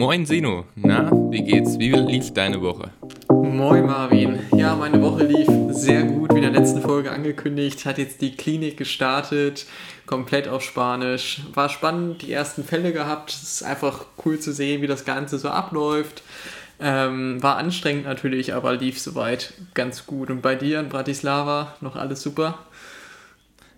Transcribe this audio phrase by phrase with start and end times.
[0.00, 1.78] Moin Sino, na, wie geht's?
[1.78, 2.90] Wie lief deine Woche?
[3.28, 4.38] Moin Marvin.
[4.56, 7.84] Ja, meine Woche lief sehr gut, wie in der letzten Folge angekündigt.
[7.84, 9.66] Hat jetzt die Klinik gestartet,
[10.06, 11.42] komplett auf Spanisch.
[11.52, 13.28] War spannend, die ersten Fälle gehabt.
[13.28, 16.22] Es ist einfach cool zu sehen, wie das Ganze so abläuft.
[16.80, 20.30] Ähm, war anstrengend natürlich, aber lief soweit ganz gut.
[20.30, 22.58] Und bei dir in Bratislava noch alles super?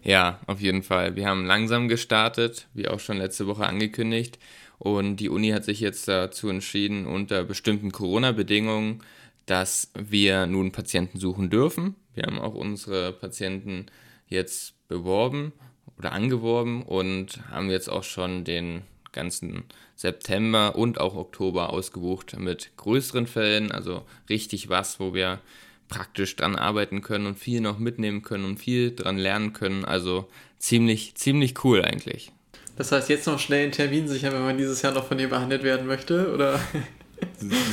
[0.04, 1.16] Ja, auf jeden Fall.
[1.16, 4.38] Wir haben langsam gestartet, wie auch schon letzte Woche angekündigt.
[4.82, 9.00] Und die Uni hat sich jetzt dazu entschieden, unter bestimmten Corona-Bedingungen,
[9.46, 11.94] dass wir nun Patienten suchen dürfen.
[12.14, 13.86] Wir haben auch unsere Patienten
[14.26, 15.52] jetzt beworben
[15.96, 19.62] oder angeworben und haben jetzt auch schon den ganzen
[19.94, 25.38] September und auch Oktober ausgebucht mit größeren Fällen, also richtig was, wo wir
[25.86, 29.84] praktisch dran arbeiten können und viel noch mitnehmen können und viel dran lernen können.
[29.84, 32.32] Also ziemlich, ziemlich cool eigentlich.
[32.76, 35.28] Das heißt, jetzt noch schnell einen Termin sichern, wenn man dieses Jahr noch von dir
[35.28, 36.58] behandelt werden möchte, oder?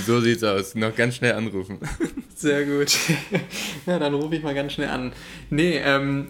[0.06, 0.76] So sieht's aus.
[0.76, 1.80] Noch ganz schnell anrufen.
[2.36, 2.96] Sehr gut.
[3.88, 5.12] Ja, dann rufe ich mal ganz schnell an.
[5.50, 6.28] Nee, ähm,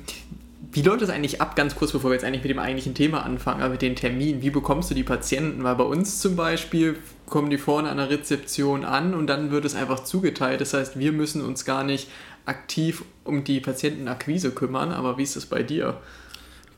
[0.72, 3.26] wie läuft das eigentlich ab, ganz kurz bevor wir jetzt eigentlich mit dem eigentlichen Thema
[3.26, 4.42] anfangen, aber mit den Terminen?
[4.42, 5.64] Wie bekommst du die Patienten?
[5.64, 9.66] Weil bei uns zum Beispiel kommen die vorne an der Rezeption an und dann wird
[9.66, 10.62] es einfach zugeteilt.
[10.62, 12.08] Das heißt, wir müssen uns gar nicht
[12.46, 14.92] aktiv um die Patientenakquise kümmern.
[14.92, 16.00] Aber wie ist das bei dir?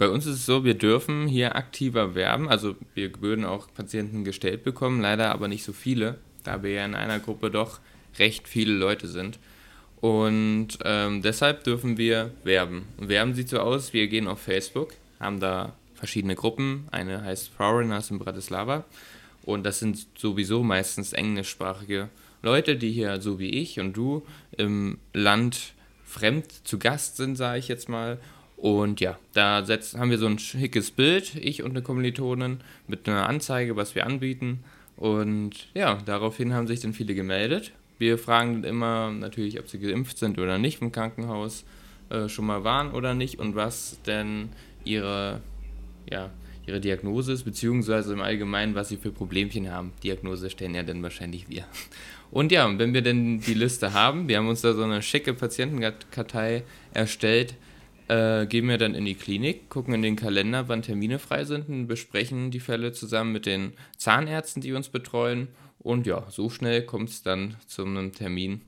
[0.02, 2.50] Bei uns ist es so, wir dürfen hier aktiver werben.
[2.50, 6.86] Also wir würden auch Patienten gestellt bekommen, leider aber nicht so viele, da wir ja
[6.86, 7.80] in einer Gruppe doch
[8.18, 9.38] recht viele Leute sind.
[9.98, 12.88] Und ähm, deshalb dürfen wir werben.
[12.98, 16.88] Und werben sieht so aus, wir gehen auf Facebook, haben da verschiedene Gruppen.
[16.90, 18.86] Eine heißt Foreigners in Bratislava.
[19.44, 22.10] Und das sind sowieso meistens englischsprachige
[22.42, 24.26] Leute, die hier, so wie ich und du,
[24.58, 28.18] im Land fremd zu Gast sind, sage ich jetzt mal,
[28.62, 33.10] und ja, da setzt, haben wir so ein schickes Bild, ich und eine Kommilitonin, mit
[33.10, 34.60] einer Anzeige, was wir anbieten.
[34.98, 37.72] Und ja, daraufhin haben sich dann viele gemeldet.
[37.98, 41.66] Wir fragen immer natürlich, ob sie geimpft sind oder nicht im Krankenhaus,
[42.12, 44.50] äh, schon mal waren oder nicht und was denn
[44.84, 45.42] ihre,
[46.12, 46.30] ja,
[46.68, 49.92] ihre Diagnose ist, beziehungsweise im Allgemeinen, was sie für Problemchen haben.
[50.04, 51.66] Diagnose stellen ja dann wahrscheinlich wir.
[52.30, 55.34] Und ja, wenn wir denn die Liste haben, wir haben uns da so eine schicke
[55.34, 56.62] Patientenkartei
[56.94, 57.56] erstellt,
[58.08, 61.70] äh, gehen wir dann in die Klinik, gucken in den Kalender, wann Termine frei sind
[61.70, 65.48] und besprechen die Fälle zusammen mit den Zahnärzten, die uns betreuen.
[65.80, 68.62] Und ja, so schnell kommt es dann zu einem Termin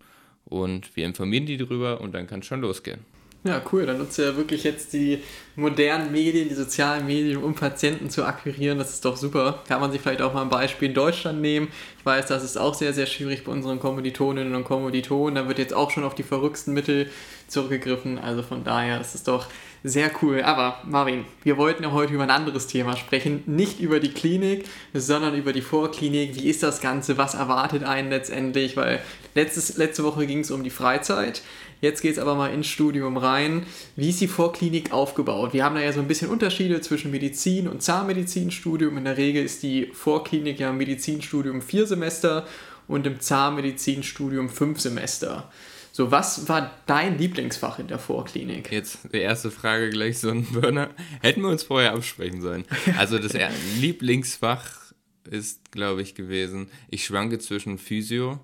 [0.46, 3.13] und wir informieren die darüber und dann kann es schon losgehen.
[3.46, 3.86] Ja, cool.
[3.86, 5.22] Dann nutzt ihr ja wirklich jetzt die
[5.58, 8.78] modernen Medien, die sozialen Medien, um Patienten zu akquirieren.
[8.78, 9.62] Das ist doch super.
[9.68, 11.68] Kann man sich vielleicht auch mal ein Beispiel in Deutschland nehmen.
[12.00, 15.36] Ich weiß, das ist auch sehr, sehr schwierig bei unseren Kommilitoninnen und Kommilitonen.
[15.36, 17.10] Da wird jetzt auch schon auf die verrücktesten Mittel
[17.50, 18.18] zurückgegriffen.
[18.18, 19.48] Also von daher ist es doch
[19.84, 20.42] sehr cool.
[20.42, 23.44] Aber Marvin, wir wollten ja heute über ein anderes Thema sprechen.
[23.46, 26.36] Nicht über die Klinik, sondern über die Vorklinik.
[26.36, 27.18] Wie ist das Ganze?
[27.18, 28.78] Was erwartet einen letztendlich?
[28.78, 29.02] Weil
[29.36, 31.42] letztes, letzte Woche ging es um die Freizeit.
[31.84, 33.66] Jetzt geht es aber mal ins Studium rein.
[33.98, 35.52] Wie ist die Vorklinik aufgebaut?
[35.52, 38.98] Wir haben da ja so ein bisschen Unterschiede zwischen Medizin und Zahnmedizinstudium.
[38.98, 42.48] In der Regel ist die Vorklinik ja im Medizinstudium vier Semester
[42.88, 45.52] und im Zahnmedizinstudium fünf Semester.
[45.92, 48.72] So, was war dein Lieblingsfach in der Vorklinik?
[48.72, 50.90] Jetzt die erste Frage gleich so ein Burner.
[51.20, 52.64] Hätten wir uns vorher absprechen sollen.
[52.98, 53.34] Also das
[53.82, 54.94] Lieblingsfach
[55.30, 58.40] ist, glaube ich, gewesen, ich schwanke zwischen Physio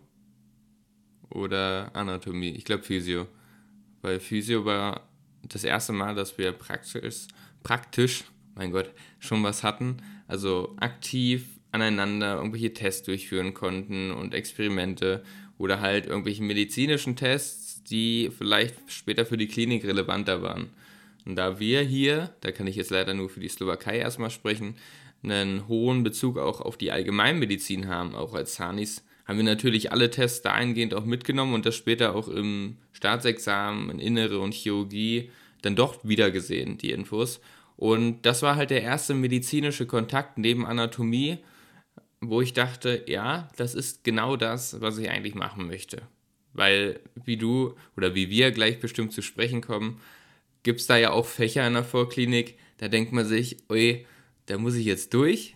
[1.30, 2.52] oder Anatomie.
[2.52, 3.28] Ich glaube Physio.
[4.02, 5.08] Weil Physio war
[5.44, 7.28] das erste Mal, dass wir praktisch,
[7.64, 8.24] praktisch,
[8.56, 9.98] mein Gott, schon was hatten.
[10.28, 15.24] Also aktiv aneinander irgendwelche Tests durchführen konnten und Experimente
[15.58, 20.70] oder halt irgendwelche medizinischen Tests, die vielleicht später für die Klinik relevanter waren.
[21.26, 24.76] Und da wir hier, da kann ich jetzt leider nur für die Slowakei erstmal sprechen,
[25.22, 30.10] einen hohen Bezug auch auf die Allgemeinmedizin haben, auch als Zanis, haben wir natürlich alle
[30.10, 35.30] Tests dahingehend auch mitgenommen und das später auch im Staatsexamen in Innere und Chirurgie
[35.62, 37.40] dann doch wieder gesehen, die Infos.
[37.78, 41.38] Und das war halt der erste medizinische Kontakt neben Anatomie,
[42.22, 46.02] wo ich dachte, ja, das ist genau das, was ich eigentlich machen möchte.
[46.54, 50.02] Weil, wie du oder wie wir gleich bestimmt zu sprechen kommen,
[50.64, 54.08] gibt es da ja auch Fächer in der Vorklinik, da denkt man sich, oi,
[54.48, 55.54] da muss ich jetzt durch,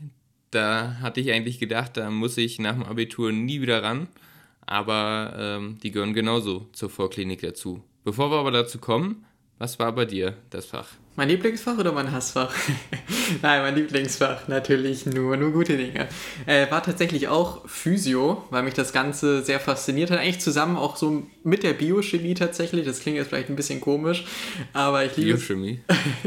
[0.53, 4.07] da hatte ich eigentlich gedacht, da muss ich nach dem Abitur nie wieder ran.
[4.65, 7.83] Aber ähm, die gehören genauso zur Vorklinik dazu.
[8.03, 9.25] Bevor wir aber dazu kommen,
[9.59, 10.87] was war bei dir das Fach?
[11.15, 12.53] Mein Lieblingsfach oder mein Hassfach?
[13.43, 16.07] Nein, mein Lieblingsfach, natürlich nur, nur gute Dinge.
[16.47, 20.17] Äh, war tatsächlich auch Physio, weil mich das Ganze sehr fasziniert hat.
[20.17, 22.85] Eigentlich zusammen auch so mit der Biochemie tatsächlich.
[22.85, 24.25] Das klingt jetzt vielleicht ein bisschen komisch,
[24.73, 25.37] aber ich liebe.
[25.37, 25.81] Biochemie?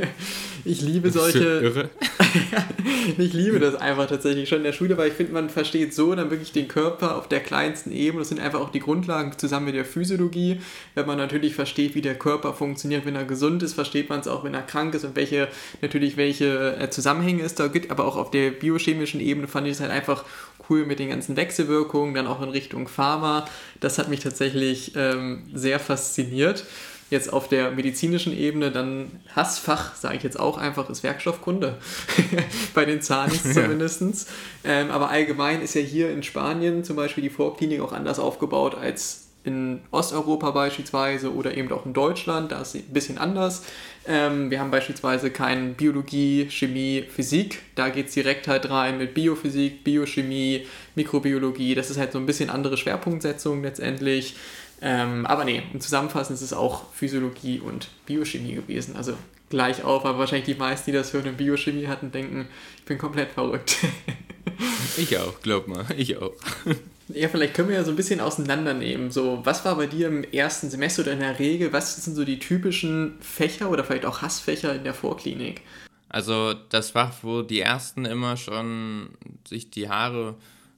[0.64, 1.40] ich liebe solche.
[1.40, 1.90] Irre.
[3.18, 6.14] ich liebe das einfach tatsächlich schon in der Schule, weil ich finde, man versteht so
[6.14, 8.20] dann wirklich den Körper auf der kleinsten Ebene.
[8.20, 10.60] Das sind einfach auch die Grundlagen zusammen mit der Physiologie.
[10.94, 14.28] Wenn man natürlich versteht, wie der Körper funktioniert, wenn er gesund ist, versteht man es
[14.28, 15.48] auch, wenn er krank ist und welche
[15.82, 17.90] natürlich welche äh, Zusammenhänge es da gibt.
[17.90, 20.24] Aber auch auf der biochemischen Ebene fand ich es halt einfach
[20.68, 23.46] cool mit den ganzen Wechselwirkungen, dann auch in Richtung Pharma.
[23.80, 26.64] Das hat mich tatsächlich ähm, sehr fasziniert
[27.10, 31.78] jetzt auf der medizinischen Ebene dann Hassfach, sage ich jetzt auch einfach, ist Werkstoffkunde.
[32.74, 34.28] Bei den Zahnis zumindest.
[34.64, 38.74] Ähm, aber allgemein ist ja hier in Spanien zum Beispiel die Vorklinik auch anders aufgebaut
[38.74, 42.50] als in Osteuropa beispielsweise oder eben auch in Deutschland.
[42.50, 43.62] Da ist es ein bisschen anders.
[44.08, 47.62] Ähm, wir haben beispielsweise keine Biologie, Chemie, Physik.
[47.76, 50.66] Da geht es direkt halt rein mit Biophysik, Biochemie,
[50.96, 51.76] Mikrobiologie.
[51.76, 54.34] Das ist halt so ein bisschen andere Schwerpunktsetzung letztendlich.
[54.82, 58.96] Ähm, aber nee, im Zusammenfassen ist es auch Physiologie und Biochemie gewesen.
[58.96, 59.14] Also
[59.48, 62.98] gleich auf, aber wahrscheinlich die meisten, die das hören und Biochemie hatten, denken, ich bin
[62.98, 63.78] komplett verrückt.
[64.96, 66.32] ich auch, glaub mal, ich auch.
[67.08, 69.12] Ja, vielleicht können wir ja so ein bisschen auseinandernehmen.
[69.12, 71.72] So, was war bei dir im ersten Semester oder in der Regel?
[71.72, 75.60] Was sind so die typischen Fächer oder vielleicht auch Hassfächer in der Vorklinik?
[76.08, 79.10] Also das Fach, wo die ersten immer schon
[79.46, 80.34] sich die Haare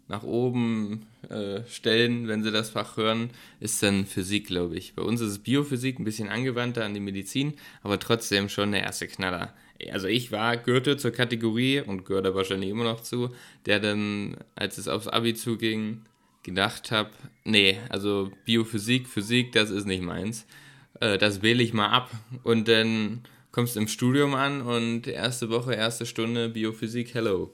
[0.08, 4.94] nach oben äh, stellen, wenn sie das Fach hören, ist dann Physik, glaube ich.
[4.94, 8.82] Bei uns ist es Biophysik, ein bisschen angewandter an die Medizin, aber trotzdem schon der
[8.82, 9.54] erste Knaller.
[9.92, 13.30] Also ich war gehörte zur Kategorie und gehört da wahrscheinlich immer noch zu,
[13.66, 16.02] der dann, als es aufs Abi zuging,
[16.42, 17.10] gedacht habe,
[17.44, 20.46] nee, also Biophysik, Physik, das ist nicht meins.
[21.00, 22.10] Äh, das wähle ich mal ab
[22.42, 23.22] und dann
[23.52, 27.52] kommst du im Studium an und erste Woche, erste Stunde Biophysik, hello.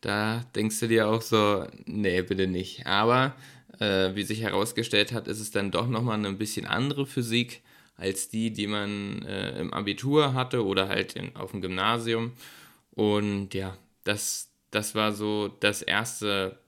[0.00, 2.86] Da denkst du dir auch so, nee, bitte nicht.
[2.86, 3.34] Aber
[3.78, 7.62] äh, wie sich herausgestellt hat, ist es dann doch nochmal eine bisschen andere Physik
[7.96, 12.32] als die, die man äh, im Abitur hatte oder halt in, auf dem Gymnasium.
[12.92, 16.58] Und ja, das, das war so das erste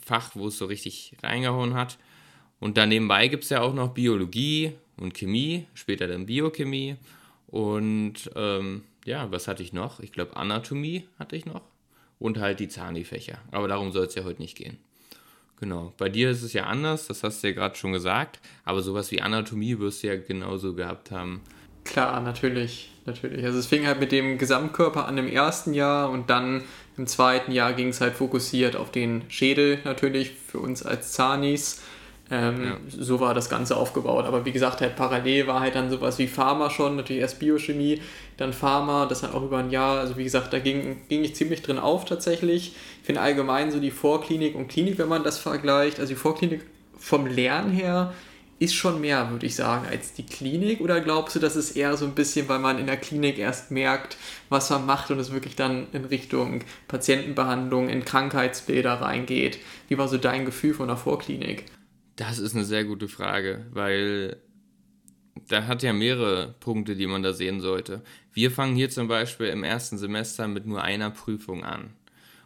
[0.00, 1.98] Fach, wo es so richtig reingehauen hat.
[2.60, 6.96] Und dann nebenbei gibt es ja auch noch Biologie und Chemie, später dann Biochemie.
[7.46, 10.00] Und ähm, ja, was hatte ich noch?
[10.00, 11.62] Ich glaube, Anatomie hatte ich noch
[12.22, 13.38] und halt die Zahni-Fächer.
[13.50, 14.78] Aber darum soll es ja heute nicht gehen.
[15.60, 15.92] Genau.
[15.96, 18.40] Bei dir ist es ja anders, das hast du ja gerade schon gesagt.
[18.64, 21.42] Aber sowas wie Anatomie wirst du ja genauso gehabt haben.
[21.84, 23.44] Klar, natürlich, natürlich.
[23.44, 26.62] Also es fing halt mit dem Gesamtkörper an im ersten Jahr und dann
[26.96, 31.82] im zweiten Jahr ging es halt fokussiert auf den Schädel natürlich für uns als Zahnis.
[32.32, 32.78] Ähm, ja.
[32.88, 34.24] So war das Ganze aufgebaut.
[34.24, 38.00] Aber wie gesagt, halt parallel war halt dann sowas wie Pharma schon, natürlich erst Biochemie,
[38.38, 41.34] dann Pharma, das hat auch über ein Jahr, also wie gesagt, da ging, ging ich
[41.34, 42.74] ziemlich drin auf tatsächlich.
[43.00, 46.62] Ich finde allgemein so die Vorklinik und Klinik, wenn man das vergleicht, also die Vorklinik
[46.96, 48.14] vom Lernen her
[48.58, 50.80] ist schon mehr, würde ich sagen, als die Klinik?
[50.80, 53.72] Oder glaubst du, das ist eher so ein bisschen, weil man in der Klinik erst
[53.72, 54.16] merkt,
[54.48, 59.58] was man macht und es wirklich dann in Richtung Patientenbehandlung, in Krankheitsbilder reingeht?
[59.88, 61.64] Wie war so dein Gefühl von der Vorklinik?
[62.28, 64.36] Das ist eine sehr gute Frage, weil
[65.48, 68.00] da hat ja mehrere Punkte, die man da sehen sollte.
[68.32, 71.94] Wir fangen hier zum Beispiel im ersten Semester mit nur einer Prüfung an.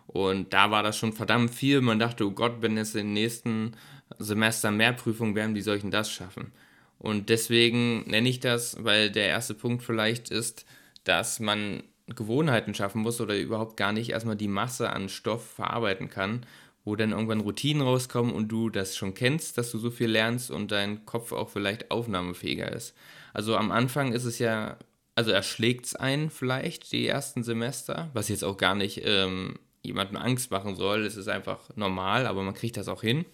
[0.06, 1.82] Und da war das schon verdammt viel.
[1.82, 3.72] Man dachte, oh Gott, wenn es im nächsten
[4.18, 6.52] Semester mehr Prüfungen werden, wie soll ich denn das schaffen?
[6.98, 10.64] Und deswegen nenne ich das, weil der erste Punkt vielleicht ist,
[11.04, 16.08] dass man Gewohnheiten schaffen muss oder überhaupt gar nicht erstmal die Masse an Stoff verarbeiten
[16.08, 16.46] kann
[16.86, 20.52] wo dann irgendwann Routinen rauskommen und du das schon kennst, dass du so viel lernst
[20.52, 22.94] und dein Kopf auch vielleicht aufnahmefähiger ist.
[23.34, 24.78] Also am Anfang ist es ja,
[25.16, 30.16] also erschlägt es einen vielleicht die ersten Semester, was jetzt auch gar nicht ähm, jemandem
[30.16, 31.04] Angst machen soll.
[31.04, 33.24] Es ist einfach normal, aber man kriegt das auch hin.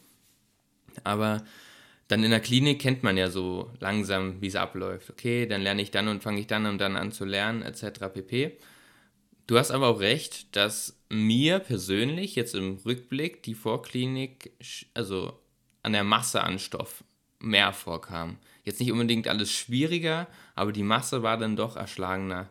[1.05, 1.45] Aber
[2.09, 5.11] dann in der Klinik kennt man ja so langsam, wie es abläuft.
[5.11, 8.09] Okay, dann lerne ich dann und fange ich dann und dann an zu lernen, etc.
[8.15, 8.57] pp.
[9.47, 14.53] Du hast aber auch recht, dass mir persönlich jetzt im Rückblick die Vorklinik,
[14.95, 15.39] also
[15.83, 17.05] an der Masse an Stoff
[17.39, 18.39] mehr vorkam.
[18.65, 22.49] Jetzt nicht unbedingt alles schwieriger, aber die Masse war dann doch erschlagener.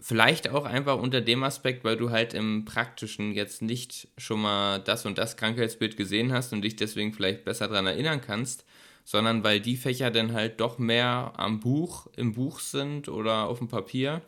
[0.00, 4.80] Vielleicht auch einfach unter dem Aspekt, weil du halt im Praktischen jetzt nicht schon mal
[4.80, 8.64] das und das Krankheitsbild gesehen hast und dich deswegen vielleicht besser daran erinnern kannst,
[9.04, 13.58] sondern weil die Fächer dann halt doch mehr am Buch, im Buch sind oder auf
[13.58, 14.20] dem Papier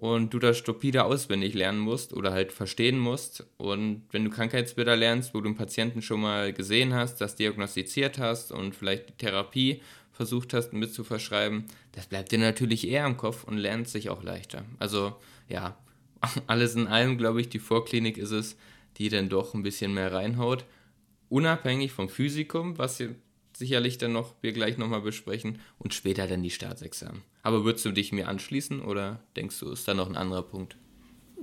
[0.00, 3.46] und du das stupide auswendig lernen musst oder halt verstehen musst.
[3.58, 8.18] Und wenn du Krankheitsbilder lernst, wo du einen Patienten schon mal gesehen hast, das diagnostiziert
[8.18, 13.04] hast und vielleicht die Therapie versucht hast mit zu verschreiben, das bleibt dir natürlich eher
[13.04, 14.64] im Kopf und lernt sich auch leichter.
[14.78, 15.16] Also
[15.50, 15.76] ja,
[16.46, 18.56] alles in allem glaube ich, die Vorklinik ist es,
[18.96, 20.64] die dann doch ein bisschen mehr reinhaut.
[21.28, 23.02] Unabhängig vom Physikum, was
[23.60, 27.22] sicherlich dann noch wir gleich nochmal besprechen und später dann die Staatsexamen.
[27.42, 30.76] Aber würdest du dich mir anschließen oder denkst du, ist da noch ein anderer Punkt?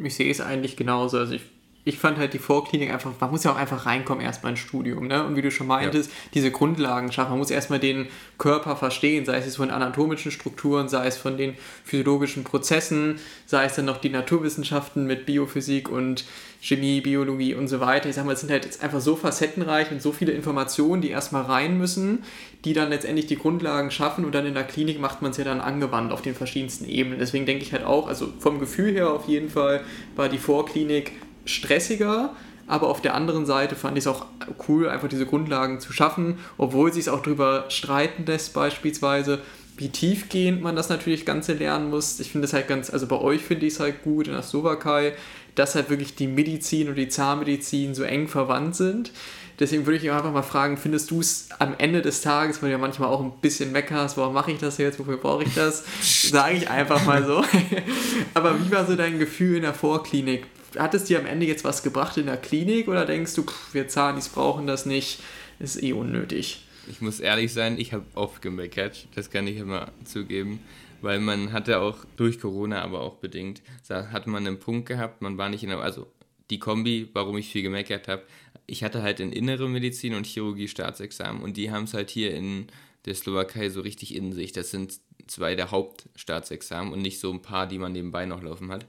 [0.04, 1.18] Ich sehe es eigentlich genauso.
[1.18, 1.44] Also ich
[1.88, 5.08] ich fand halt die Vorklinik einfach, man muss ja auch einfach reinkommen erstmal ins Studium,
[5.08, 5.25] ne?
[5.25, 6.15] Und wie du schon meintest, ja.
[6.34, 7.29] diese Grundlagen schaffen.
[7.29, 11.38] Man muss erstmal den Körper verstehen, sei es jetzt von anatomischen Strukturen, sei es von
[11.38, 16.25] den physiologischen Prozessen, sei es dann noch die Naturwissenschaften mit Biophysik und
[16.60, 18.10] Chemie, Biologie und so weiter.
[18.10, 21.10] Ich sag mal, es sind halt jetzt einfach so facettenreich und so viele Informationen, die
[21.10, 22.24] erstmal rein müssen,
[22.65, 25.46] die dann letztendlich die Grundlagen schaffen und dann in der Klinik macht man es ja
[25.46, 27.20] dann angewandt auf den verschiedensten Ebenen.
[27.20, 29.82] Deswegen denke ich halt auch, also vom Gefühl her auf jeden Fall
[30.17, 31.13] war die Vorklinik
[31.48, 32.36] stressiger,
[32.68, 34.25] aber auf der anderen Seite fand ich es auch
[34.68, 39.39] cool, einfach diese Grundlagen zu schaffen, obwohl sich es auch darüber streiten lässt, beispielsweise,
[39.77, 42.20] wie tiefgehend man das natürlich Ganze lernen muss.
[42.20, 44.42] Ich finde es halt ganz, also bei euch finde ich es halt gut in der
[44.42, 45.13] Slowakei,
[45.56, 49.12] dass halt wirklich die Medizin und die Zahnmedizin so eng verwandt sind.
[49.60, 52.74] Deswegen würde ich einfach mal fragen, findest du es am Ende des Tages, weil du
[52.74, 55.84] ja manchmal auch ein bisschen meckerst, warum mache ich das jetzt, wofür brauche ich das?
[56.01, 57.44] Sage ich einfach mal so.
[58.36, 60.46] Aber wie war so dein Gefühl in der Vorklinik?
[60.78, 63.74] Hat es dir am Ende jetzt was gebracht in der Klinik oder denkst du, pff,
[63.74, 65.20] wir Zahnis brauchen das nicht,
[65.60, 66.66] ist eh unnötig?
[66.90, 70.60] Ich muss ehrlich sein, ich habe oft gemeckert, das kann ich immer zugeben,
[71.02, 75.38] weil man hatte auch durch Corona, aber auch bedingt, hat man einen Punkt gehabt, man
[75.38, 76.08] war nicht in der, also
[76.50, 78.24] die Kombi, warum ich viel gemeckert habe,
[78.68, 82.34] ich hatte halt in Innere Medizin und Chirurgie Staatsexamen und die haben es halt hier
[82.34, 82.68] in
[83.06, 84.52] der Slowakei so richtig in sich.
[84.52, 88.70] Das sind zwei der Hauptstaatsexamen und nicht so ein paar, die man nebenbei noch laufen
[88.72, 88.86] hat.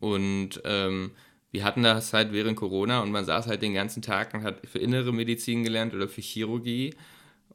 [0.00, 1.12] Und ähm,
[1.50, 4.66] wir hatten das halt während Corona und man saß halt den ganzen Tag und hat
[4.66, 6.94] für innere Medizin gelernt oder für Chirurgie.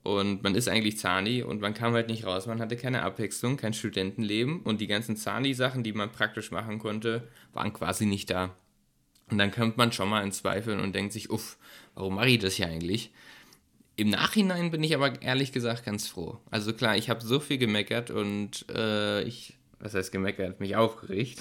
[0.02, 2.46] Und man ist eigentlich Zahni und man kam halt nicht raus.
[2.46, 7.28] Man hatte keine Abwechslung, kein Studentenleben und die ganzen Zahni-Sachen, die man praktisch machen konnte,
[7.54, 8.54] waren quasi nicht da.
[9.32, 11.58] Und dann kommt man schon mal in Zweifel und denkt sich, uff,
[11.96, 13.12] warum mache ich das hier eigentlich?
[13.96, 16.40] Im Nachhinein bin ich aber ehrlich gesagt ganz froh.
[16.52, 21.40] Also klar, ich habe so viel gemeckert und äh, ich, was heißt gemeckert, mich aufgeregt.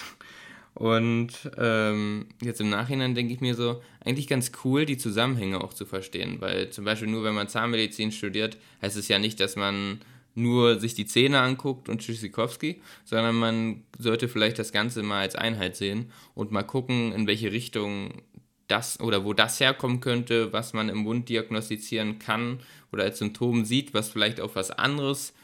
[0.75, 5.75] Und ähm, jetzt im Nachhinein denke ich mir so, eigentlich ganz cool, die Zusammenhänge auch
[5.75, 6.41] zu verstehen.
[6.41, 10.00] Weil zum Beispiel nur wenn man Zahnmedizin studiert, heißt es ja nicht, dass man
[10.35, 15.37] nur sich die Zähne anguckt und Tschüssikowski, sondern man sollte vielleicht das Ganze mal als
[15.37, 18.23] Einheit sehen und mal gucken, in welche Richtung
[18.67, 22.61] das oder wo das herkommen könnte, was man im Mund diagnostizieren kann
[22.93, 25.35] oder als Symptom sieht, was vielleicht auf was anderes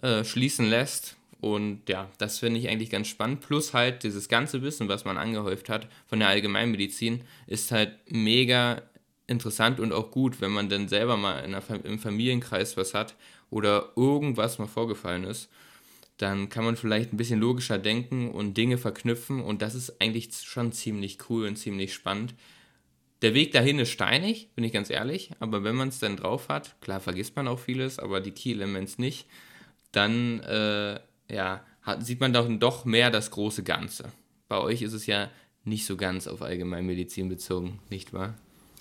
[0.00, 3.40] äh, schließen lässt und ja, das finde ich eigentlich ganz spannend.
[3.40, 8.82] Plus halt dieses ganze Wissen, was man angehäuft hat von der Allgemeinmedizin, ist halt mega
[9.28, 13.14] interessant und auch gut, wenn man dann selber mal in der, im Familienkreis was hat
[13.50, 15.48] oder irgendwas mal vorgefallen ist.
[16.16, 20.30] Dann kann man vielleicht ein bisschen logischer denken und Dinge verknüpfen und das ist eigentlich
[20.42, 22.34] schon ziemlich cool und ziemlich spannend.
[23.22, 26.48] Der Weg dahin ist steinig, bin ich ganz ehrlich, aber wenn man es dann drauf
[26.48, 29.26] hat, klar vergisst man auch vieles, aber die Key Elements nicht,
[29.92, 34.04] dann äh, ja, hat, sieht man dann doch mehr das große Ganze.
[34.48, 35.30] Bei euch ist es ja
[35.64, 38.34] nicht so ganz auf Allgemeinmedizin bezogen, nicht wahr?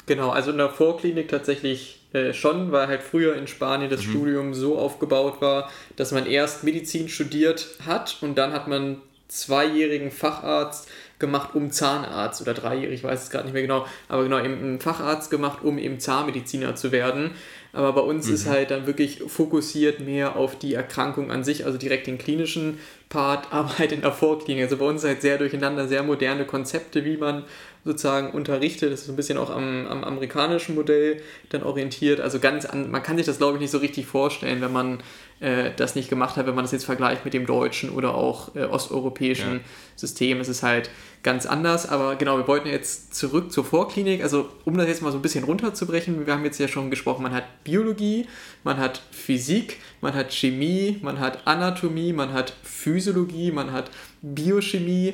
[0.06, 4.12] Genau, also in der Vorklinik tatsächlich äh, schon, weil halt früher in Spanien das mhm.
[4.12, 10.12] Studium so aufgebaut war, dass man erst Medizin studiert hat und dann hat man zweijährigen
[10.12, 10.90] Facharzt
[11.20, 14.54] gemacht, um Zahnarzt oder dreijährig, ich weiß es gerade nicht mehr genau, aber genau, eben
[14.54, 17.32] einen Facharzt gemacht, um eben Zahnmediziner zu werden.
[17.78, 18.34] Aber bei uns mhm.
[18.34, 22.80] ist halt dann wirklich fokussiert mehr auf die Erkrankung an sich, also direkt den klinischen
[23.08, 24.64] Part, aber halt in der Vorklinik.
[24.64, 27.44] Also bei uns halt sehr durcheinander, sehr moderne Konzepte, wie man
[27.86, 28.92] sozusagen unterrichtet.
[28.92, 32.20] Das ist so ein bisschen auch am, am amerikanischen Modell dann orientiert.
[32.20, 34.98] Also ganz an, man kann sich das glaube ich nicht so richtig vorstellen, wenn man
[35.40, 38.56] äh, das nicht gemacht hat, wenn man das jetzt vergleicht mit dem deutschen oder auch
[38.56, 39.60] äh, osteuropäischen ja.
[39.96, 40.40] System.
[40.40, 40.90] Es ist halt
[41.24, 41.88] ganz anders.
[41.88, 44.24] Aber genau, wir wollten jetzt zurück zur Vorklinik.
[44.24, 47.24] Also um das jetzt mal so ein bisschen runterzubrechen, wir haben jetzt ja schon gesprochen,
[47.24, 48.28] man hat Biologie,
[48.64, 53.92] man hat Physik, man hat Chemie, man hat Anatomie, man hat Physiologie, man hat
[54.22, 55.14] Biochemie,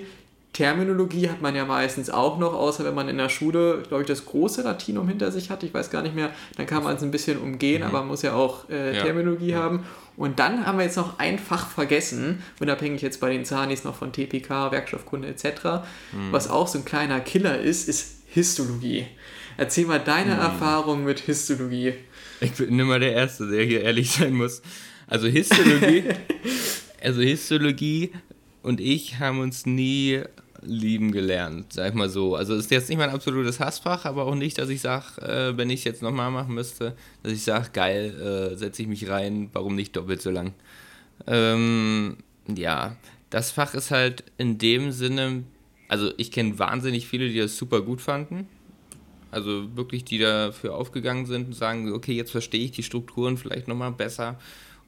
[0.54, 4.08] Terminologie hat man ja meistens auch noch, außer wenn man in der Schule, glaube ich,
[4.08, 5.64] das große Latinum hinter sich hat.
[5.64, 7.88] Ich weiß gar nicht mehr, dann kann man es ein bisschen umgehen, mhm.
[7.88, 9.04] aber man muss ja auch äh, ja.
[9.04, 9.58] Terminologie ja.
[9.58, 9.84] haben.
[10.16, 13.96] Und dann haben wir jetzt noch ein Fach vergessen, unabhängig jetzt bei den Zanis noch
[13.96, 15.46] von TPK, Werkstoffkunde etc.
[16.12, 16.32] Mhm.
[16.32, 19.08] Was auch so ein kleiner Killer ist, ist Histologie.
[19.58, 20.42] Erzähl mal deine mhm.
[20.42, 21.94] Erfahrung mit Histologie.
[22.42, 24.62] Ich bin immer der Erste, der hier ehrlich sein muss.
[25.08, 26.04] Also Histologie,
[27.04, 28.12] also Histologie
[28.62, 30.22] und ich haben uns nie
[30.66, 32.36] lieben gelernt, sag ich mal so.
[32.36, 35.70] Also ist jetzt nicht mein absolutes Hassfach, aber auch nicht, dass ich sage, äh, wenn
[35.70, 39.50] ich es jetzt nochmal machen müsste, dass ich sage, geil, äh, setze ich mich rein,
[39.54, 40.54] warum nicht doppelt so lang?
[41.28, 42.18] Ähm,
[42.48, 42.96] ja,
[43.30, 45.44] das Fach ist halt in dem Sinne,
[45.88, 48.48] also ich kenne wahnsinnig viele, die das super gut fanden.
[49.32, 53.68] Also wirklich, die dafür aufgegangen sind und sagen, okay, jetzt verstehe ich die Strukturen vielleicht
[53.68, 54.38] nochmal besser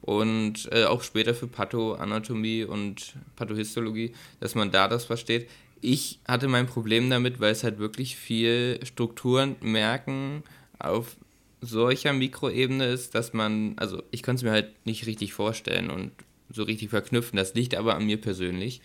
[0.02, 5.48] und äh, auch später für Pathoanatomie und Pathohistologie, dass man da das versteht.
[5.80, 10.42] Ich hatte mein Problem damit, weil es halt wirklich viel Strukturen merken
[10.78, 11.16] auf
[11.60, 16.12] solcher Mikroebene ist, dass man, also ich konnte es mir halt nicht richtig vorstellen und
[16.50, 17.36] so richtig verknüpfen.
[17.36, 18.80] Das liegt aber an mir persönlich.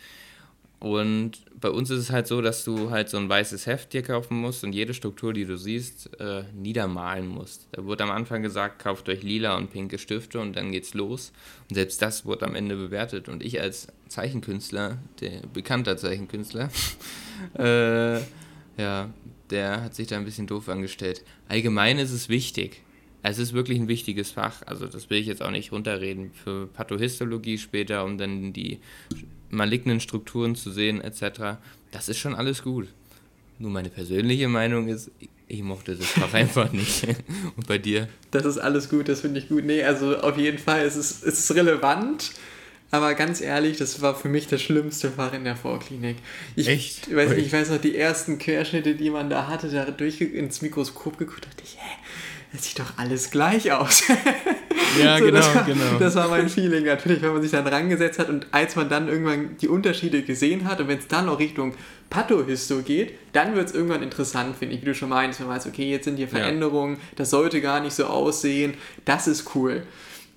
[0.82, 4.02] Und bei uns ist es halt so, dass du halt so ein weißes Heft dir
[4.02, 7.68] kaufen musst und jede Struktur, die du siehst, äh, niedermalen musst.
[7.74, 11.34] Da wurde am Anfang gesagt, kauft euch lila und pinke Stifte und dann geht's los.
[11.70, 13.30] Und selbst das wurde am Ende bewertet.
[13.30, 16.72] Und ich als Zeichenkünstler, der bekannter Zeichenkünstler,
[17.60, 18.16] äh,
[18.82, 19.14] ja,
[19.52, 21.24] der hat sich da ein bisschen doof angestellt.
[21.48, 22.82] Allgemein ist es wichtig.
[23.22, 24.64] Es ist wirklich ein wichtiges Fach.
[24.66, 26.32] Also das will ich jetzt auch nicht runterreden.
[26.34, 28.80] Für Pathohistologie später, um dann die
[29.52, 31.58] malignen Strukturen zu sehen etc.
[31.92, 32.88] Das ist schon alles gut.
[33.60, 35.12] Nur meine persönliche Meinung ist,
[35.48, 37.06] ich mochte das Fach einfach nicht.
[37.56, 38.08] Und bei dir?
[38.32, 39.66] Das ist alles gut, das finde ich gut.
[39.66, 42.32] Nee, also auf jeden Fall, es ist, es ist relevant.
[42.94, 46.18] Aber ganz ehrlich, das war für mich das schlimmste Fach in der Vorklinik.
[46.58, 47.16] Ich, Echt?
[47.16, 50.62] Weiß nicht, ich weiß noch, die ersten Querschnitte, die man da hatte, da durch ins
[50.62, 51.98] Mikroskop geguckt, dachte ich, hä,
[52.52, 54.04] das sieht doch alles gleich aus.
[55.00, 56.00] Ja, so, genau, das war, genau.
[56.00, 59.08] Das war mein Feeling natürlich, wenn man sich dann rangesetzt hat und als man dann
[59.08, 61.74] irgendwann die Unterschiede gesehen hat und wenn es dann auch Richtung
[62.10, 65.56] Pathohisto geht, dann wird es irgendwann interessant, finde ich, wie du schon meinst, wenn man
[65.58, 67.02] weiß, okay, jetzt sind hier Veränderungen, ja.
[67.16, 68.74] das sollte gar nicht so aussehen,
[69.06, 69.84] das ist cool.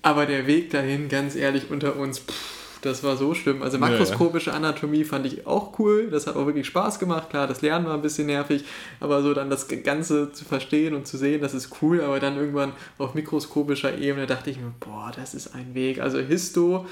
[0.02, 3.62] Aber der Weg dahin, ganz ehrlich, unter uns, pff, das war so schlimm.
[3.62, 6.08] Also makroskopische Anatomie fand ich auch cool.
[6.10, 7.30] Das hat auch wirklich Spaß gemacht.
[7.30, 8.64] Klar, das Lernen war ein bisschen nervig,
[9.00, 12.02] aber so dann das Ganze zu verstehen und zu sehen, das ist cool.
[12.02, 16.00] Aber dann irgendwann auf mikroskopischer Ebene dachte ich mir, boah, das ist ein Weg.
[16.00, 16.86] Also Histo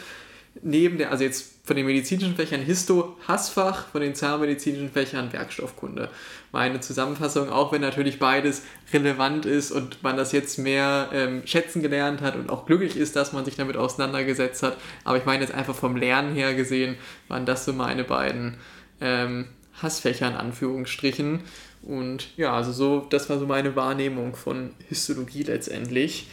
[0.61, 6.11] neben der, also jetzt von den medizinischen Fächern Histo, Hassfach, von den zahnmedizinischen Fächern Werkstoffkunde.
[6.51, 11.81] Meine Zusammenfassung, auch wenn natürlich beides relevant ist und man das jetzt mehr ähm, schätzen
[11.81, 14.77] gelernt hat und auch glücklich ist, dass man sich damit auseinandergesetzt hat.
[15.05, 16.97] Aber ich meine jetzt einfach vom Lernen her gesehen,
[17.29, 18.57] waren das so meine beiden
[19.01, 19.47] ähm,
[19.81, 21.41] Hassfächer in Anführungsstrichen.
[21.83, 26.29] Und ja, also so, das war so meine Wahrnehmung von Histologie letztendlich.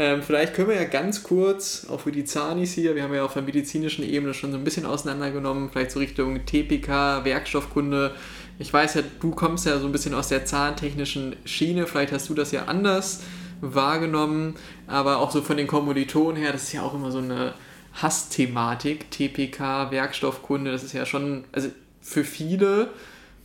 [0.00, 3.24] Ähm, vielleicht können wir ja ganz kurz, auch für die Zanis hier, wir haben ja
[3.24, 8.14] auf der medizinischen Ebene schon so ein bisschen auseinandergenommen, vielleicht so Richtung TPK, Werkstoffkunde.
[8.60, 12.28] Ich weiß ja, du kommst ja so ein bisschen aus der zahntechnischen Schiene, vielleicht hast
[12.28, 13.22] du das ja anders
[13.60, 14.54] wahrgenommen,
[14.86, 17.54] aber auch so von den Kommilitonen her, das ist ja auch immer so eine
[17.94, 21.70] Hassthematik, TPK, Werkstoffkunde, das ist ja schon, also
[22.00, 22.90] für viele,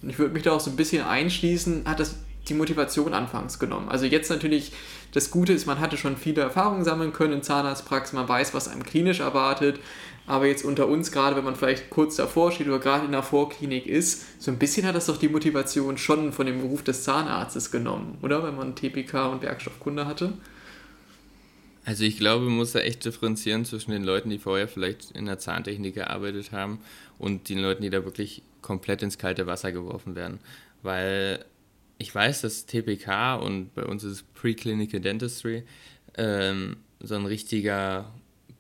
[0.04, 2.16] und ich würde mich da auch so ein bisschen einschließen, hat das
[2.50, 3.90] die Motivation anfangs genommen.
[3.90, 4.74] Also jetzt natürlich,
[5.14, 8.68] das Gute ist, man hatte schon viele Erfahrungen sammeln können in Zahnarztpraxis, man weiß, was
[8.68, 9.80] einem klinisch erwartet,
[10.26, 13.24] aber jetzt unter uns, gerade wenn man vielleicht kurz davor steht oder gerade in der
[13.24, 17.04] Vorklinik ist, so ein bisschen hat das doch die Motivation schon von dem Beruf des
[17.04, 18.44] Zahnarztes genommen, oder?
[18.44, 20.34] Wenn man TPK und Werkstoffkunde hatte.
[21.86, 25.26] Also ich glaube, man muss da echt differenzieren zwischen den Leuten, die vorher vielleicht in
[25.26, 26.80] der Zahntechnik gearbeitet haben
[27.20, 30.40] und den Leuten, die da wirklich komplett ins kalte Wasser geworfen werden.
[30.82, 31.44] Weil
[32.04, 35.64] ich weiß, dass TPK und bei uns ist Preclinical Dentistry
[36.18, 38.12] ähm, so ein richtiger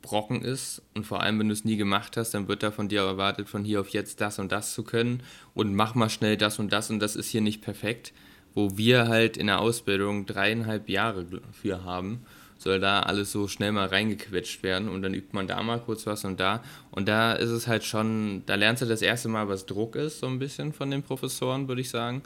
[0.01, 0.81] Brocken ist.
[0.93, 3.49] Und vor allem, wenn du es nie gemacht hast, dann wird da von dir erwartet,
[3.49, 5.23] von hier auf jetzt das und das zu können.
[5.53, 6.89] Und mach mal schnell das und das.
[6.89, 8.13] Und das ist hier nicht perfekt,
[8.53, 12.21] wo wir halt in der Ausbildung dreieinhalb Jahre für haben,
[12.57, 14.87] soll da alles so schnell mal reingequetscht werden.
[14.87, 16.63] Und dann übt man da mal kurz was und da.
[16.91, 20.19] Und da ist es halt schon, da lernst du das erste Mal, was Druck ist,
[20.19, 22.21] so ein bisschen von den Professoren, würde ich sagen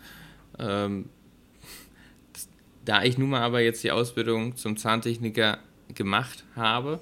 [0.59, 1.09] ähm,
[2.85, 5.57] da ich nun mal aber jetzt die Ausbildung zum Zahntechniker
[5.93, 6.99] gemacht habe,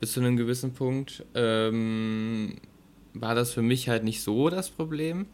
[0.00, 2.56] bis zu einem gewissen Punkt, ähm,
[3.14, 5.26] war das für mich halt nicht so das Problem.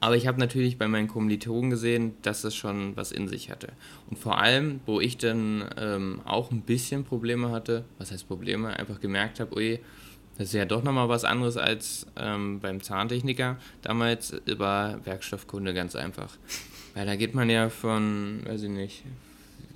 [0.00, 3.72] Aber ich habe natürlich bei meinen Kommilitonen gesehen, dass das schon was in sich hatte.
[4.10, 8.78] Und vor allem, wo ich dann ähm, auch ein bisschen Probleme hatte, was heißt Probleme,
[8.78, 9.80] einfach gemerkt habe, ui,
[10.36, 13.56] das ist ja doch nochmal was anderes als ähm, beim Zahntechniker.
[13.82, 16.36] Damals war Werkstoffkunde ganz einfach.
[16.94, 19.04] Weil da geht man ja von, weiß ich nicht,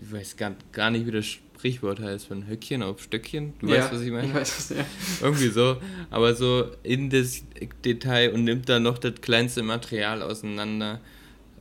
[0.01, 3.55] ich weiß gar, gar nicht, wie das Sprichwort heißt, von Höckchen auf Stöckchen.
[3.61, 4.29] Du ja, weißt, was ich meine?
[4.29, 4.85] Ich weiß es, ja.
[5.23, 5.77] Irgendwie so.
[6.11, 7.42] Aber so in das
[7.85, 11.01] Detail und nimmt dann noch das kleinste Material auseinander.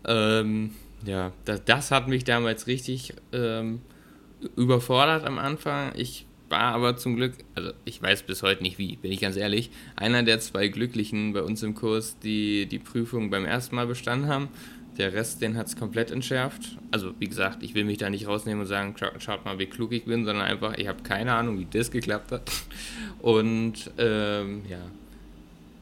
[0.05, 3.81] Ähm, ja, das, das hat mich damals richtig ähm,
[4.55, 5.93] überfordert am Anfang.
[5.95, 9.35] Ich war aber zum Glück, also ich weiß bis heute nicht wie, bin ich ganz
[9.35, 13.87] ehrlich, einer der zwei Glücklichen bei uns im Kurs, die die Prüfung beim ersten Mal
[13.87, 14.49] bestanden haben.
[14.97, 16.77] Der Rest, den hat es komplett entschärft.
[16.89, 19.91] Also wie gesagt, ich will mich da nicht rausnehmen und sagen, schaut mal, wie klug
[19.91, 22.51] ich bin, sondern einfach, ich habe keine Ahnung, wie das geklappt hat.
[23.19, 24.79] Und ähm, ja,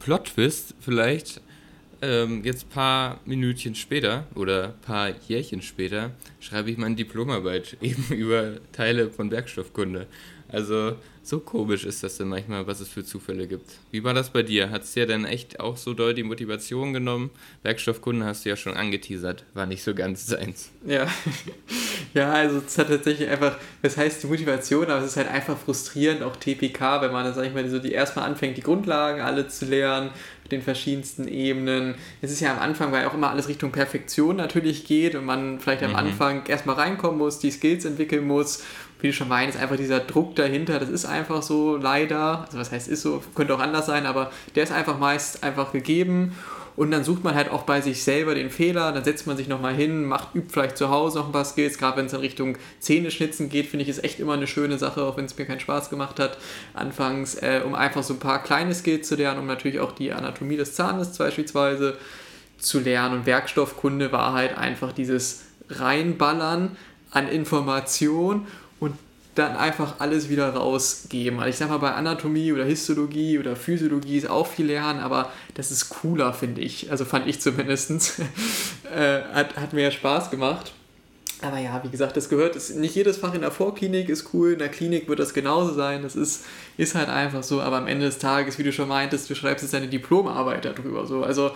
[0.00, 1.40] Plot-Twist vielleicht,
[2.02, 8.58] ähm, jetzt paar Minütchen später oder paar Jährchen später schreibe ich meine Diplomarbeit eben über
[8.72, 10.06] Teile von Werkstoffkunde.
[10.48, 13.68] Also so komisch ist das denn manchmal, was es für Zufälle gibt.
[13.90, 14.70] Wie war das bei dir?
[14.70, 17.30] Hat es dir denn echt auch so doll die Motivation genommen?
[17.64, 20.70] Werkstoffkunde hast du ja schon angeteasert, war nicht so ganz seins.
[20.86, 21.08] Ja,
[22.14, 25.58] ja also es hat tatsächlich einfach, das heißt die Motivation, aber es ist halt einfach
[25.58, 29.48] frustrierend, auch TPK, wenn man, sag ich mal, so die erstmal anfängt, die Grundlagen alle
[29.48, 30.10] zu lernen,
[30.52, 31.96] den verschiedensten Ebenen.
[32.22, 35.58] Es ist ja am Anfang, weil auch immer alles Richtung Perfektion natürlich geht und man
[35.58, 35.96] vielleicht am mhm.
[35.96, 38.62] Anfang erstmal reinkommen muss, die Skills entwickeln muss
[39.00, 42.72] wie du schon meinst, einfach dieser Druck dahinter, das ist einfach so leider, also was
[42.72, 46.34] heißt ist so, könnte auch anders sein, aber der ist einfach meist einfach gegeben
[46.76, 49.48] und dann sucht man halt auch bei sich selber den Fehler, dann setzt man sich
[49.48, 52.20] nochmal hin, macht, übt vielleicht zu Hause noch ein paar Skills, gerade wenn es in
[52.20, 55.46] Richtung Zähneschnitzen geht, finde ich es echt immer eine schöne Sache, auch wenn es mir
[55.46, 56.38] keinen Spaß gemacht hat
[56.74, 60.12] anfangs, äh, um einfach so ein paar kleine Skills zu lernen, um natürlich auch die
[60.12, 61.96] Anatomie des Zahnes beispielsweise
[62.58, 66.76] zu lernen und Werkstoffkunde war halt einfach dieses Reinballern
[67.10, 68.46] an Information
[69.36, 71.38] dann einfach alles wieder rausgeben.
[71.38, 75.30] Also ich sag mal, bei Anatomie oder Histologie oder Physiologie ist auch viel lernen, aber
[75.54, 76.90] das ist cooler, finde ich.
[76.90, 77.90] Also fand ich zumindest.
[78.94, 80.72] äh, hat, hat mir Spaß gemacht.
[81.42, 84.52] Aber ja, wie gesagt, das gehört, ist, nicht jedes Fach in der Vorklinik ist cool,
[84.52, 86.46] in der Klinik wird das genauso sein, das ist,
[86.78, 89.62] ist halt einfach so, aber am Ende des Tages, wie du schon meintest, du schreibst
[89.62, 91.50] jetzt deine Diplomarbeit darüber, so, also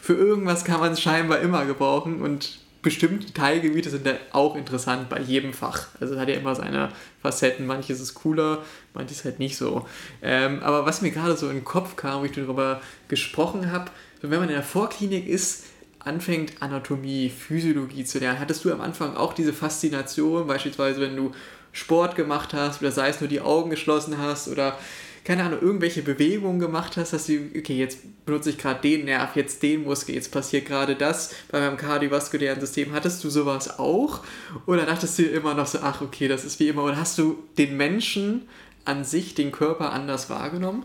[0.00, 5.08] für irgendwas kann man es scheinbar immer gebrauchen und bestimmte Teilgebiete sind dann auch interessant
[5.08, 5.88] bei jedem Fach.
[5.98, 7.66] Also es hat ja immer seine Facetten.
[7.66, 9.86] Manches ist cooler, manches halt nicht so.
[10.22, 13.90] Ähm, aber was mir gerade so in den Kopf kam, wo ich darüber gesprochen habe,
[14.22, 15.64] wenn man in der Vorklinik ist,
[15.98, 21.32] anfängt Anatomie, Physiologie zu lernen, hattest du am Anfang auch diese Faszination, beispielsweise wenn du
[21.72, 24.78] Sport gemacht hast oder sei es nur die Augen geschlossen hast oder
[25.24, 29.34] keine Ahnung, irgendwelche Bewegungen gemacht hast, dass du, okay, jetzt benutze ich gerade den Nerv,
[29.36, 32.92] jetzt den Muskel, jetzt passiert gerade das bei meinem kardiovaskulären System.
[32.92, 34.20] Hattest du sowas auch?
[34.66, 36.84] Oder dachtest du immer noch so, ach, okay, das ist wie immer?
[36.84, 38.42] Oder hast du den Menschen
[38.84, 40.84] an sich, den Körper anders wahrgenommen?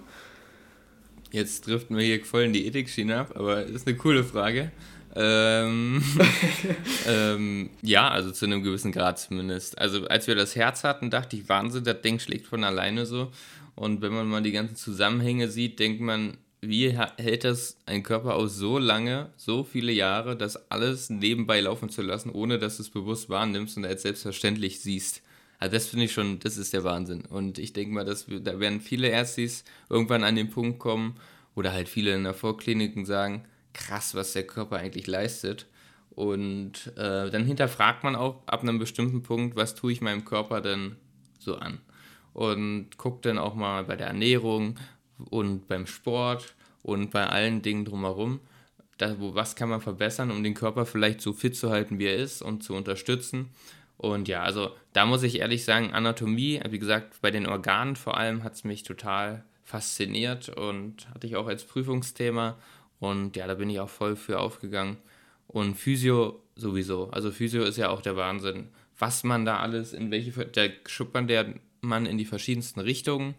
[1.31, 4.71] Jetzt driften wir hier voll in die Ethik-Schiene ab, aber das ist eine coole Frage.
[5.15, 6.01] Ähm,
[7.07, 9.77] ähm, ja, also zu einem gewissen Grad zumindest.
[9.77, 13.31] Also als wir das Herz hatten, dachte ich, Wahnsinn, das Ding schlägt von alleine so.
[13.79, 18.35] Und wenn man mal die ganzen Zusammenhänge sieht, denkt man, wie hält das ein Körper
[18.35, 22.83] aus so lange, so viele Jahre, das alles nebenbei laufen zu lassen, ohne dass du
[22.83, 25.21] es bewusst wahrnimmst und als selbstverständlich siehst?
[25.59, 27.21] Also das finde ich schon, das ist der Wahnsinn.
[27.21, 31.15] Und ich denke mal, dass wir, da werden viele Ärztis irgendwann an den Punkt kommen
[31.55, 35.67] oder halt viele in der Vorkliniken sagen, krass, was der Körper eigentlich leistet.
[36.09, 40.59] Und äh, dann hinterfragt man auch ab einem bestimmten Punkt, was tue ich meinem Körper
[40.59, 40.97] denn
[41.37, 41.79] so an?
[42.33, 44.79] Und guckt dann auch mal bei der Ernährung
[45.29, 48.39] und beim Sport und bei allen Dingen drumherum,
[48.97, 52.05] da, wo, was kann man verbessern, um den Körper vielleicht so fit zu halten, wie
[52.05, 53.49] er ist und zu unterstützen.
[53.97, 58.17] Und ja, also da muss ich ehrlich sagen, Anatomie, wie gesagt, bei den Organen vor
[58.17, 62.57] allem hat es mich total fasziniert und hatte ich auch als Prüfungsthema.
[62.99, 64.97] Und ja, da bin ich auch voll für aufgegangen.
[65.47, 67.09] Und Physio sowieso.
[67.11, 68.69] Also Physio ist ja auch der Wahnsinn.
[68.97, 73.35] Was man da alles, in welche, da schuppert der man in die verschiedensten Richtungen.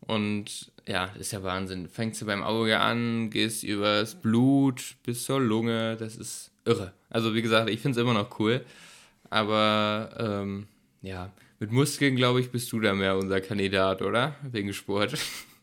[0.00, 1.88] Und ja, ist ja Wahnsinn.
[1.88, 5.96] Fängst du beim Auge an, gehst übers Blut bis zur Lunge.
[5.96, 6.92] Das ist irre.
[7.08, 8.64] Also wie gesagt, ich finde es immer noch cool.
[9.30, 10.66] Aber ähm,
[11.02, 14.36] ja, mit Muskeln, glaube ich, bist du da mehr unser Kandidat, oder?
[14.42, 15.16] Wegen Sport.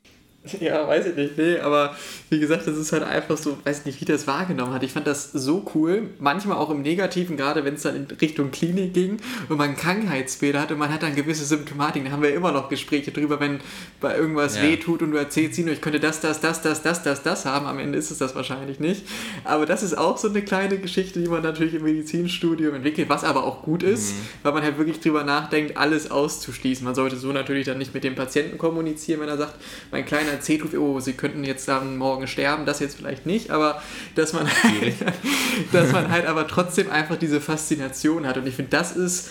[0.59, 1.95] Ja, weiß ich nicht, nee, aber
[2.29, 4.83] wie gesagt, das ist halt einfach so, weiß nicht, wie das wahrgenommen hat.
[4.83, 8.51] Ich fand das so cool, manchmal auch im Negativen, gerade wenn es dann in Richtung
[8.51, 9.17] Klinik ging
[9.49, 12.05] und man Krankheitsbilder hat und man hat dann gewisse Symptomatiken.
[12.05, 13.59] Da haben wir immer noch Gespräche drüber, wenn
[13.99, 14.63] bei irgendwas ja.
[14.63, 17.45] weh tut und du erzählst ihnen, ich könnte das, das, das, das, das, das, das
[17.45, 17.67] haben.
[17.67, 19.05] Am Ende ist es das wahrscheinlich nicht.
[19.43, 23.23] Aber das ist auch so eine kleine Geschichte, die man natürlich im Medizinstudium entwickelt, was
[23.23, 24.17] aber auch gut ist, mhm.
[24.43, 26.83] weil man halt wirklich drüber nachdenkt, alles auszuschließen.
[26.83, 29.55] Man sollte so natürlich dann nicht mit dem Patienten kommunizieren, wenn er sagt,
[29.91, 33.51] mein kleiner erzählt wird, oh, sie könnten jetzt dann morgen sterben, das jetzt vielleicht nicht,
[33.51, 33.81] aber
[34.15, 34.95] dass man, halt,
[35.71, 38.37] dass man halt aber trotzdem einfach diese Faszination hat.
[38.37, 39.29] Und ich finde, das ist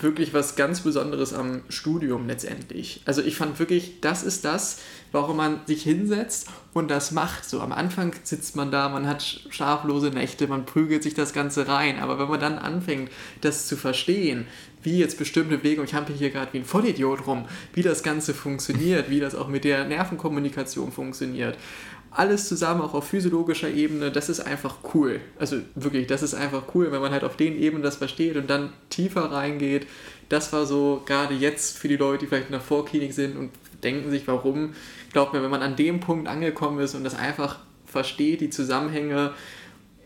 [0.00, 3.02] wirklich was ganz Besonderes am Studium letztendlich.
[3.04, 4.78] Also ich fand wirklich, das ist das,
[5.12, 7.44] warum man sich hinsetzt und das macht.
[7.44, 11.68] So am Anfang sitzt man da, man hat schlaflose Nächte, man prügelt sich das Ganze
[11.68, 11.98] rein.
[11.98, 14.46] Aber wenn man dann anfängt, das zu verstehen,
[14.82, 18.02] wie jetzt bestimmte Wege, und ich habe hier gerade wie ein Vollidiot rum, wie das
[18.02, 21.56] Ganze funktioniert, wie das auch mit der Nervenkommunikation funktioniert.
[22.10, 25.20] Alles zusammen, auch auf physiologischer Ebene, das ist einfach cool.
[25.38, 28.48] Also wirklich, das ist einfach cool, wenn man halt auf den Ebenen das versteht und
[28.48, 29.86] dann tiefer reingeht.
[30.28, 33.50] Das war so gerade jetzt für die Leute, die vielleicht in der Vorklinik sind und
[33.82, 34.74] denken sich, warum.
[35.12, 39.32] Glaubt mir, wenn man an dem Punkt angekommen ist und das einfach versteht, die Zusammenhänge,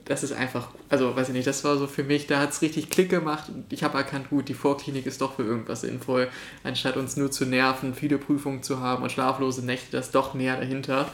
[0.05, 2.63] das ist einfach, also weiß ich nicht, das war so für mich, da hat es
[2.63, 6.29] richtig Klick gemacht und ich habe erkannt, gut, die Vorklinik ist doch für irgendwas sinnvoll,
[6.65, 10.35] anstatt uns nur zu nerven, viele Prüfungen zu haben und schlaflose Nächte, das ist doch
[10.35, 11.09] mehr dahinter.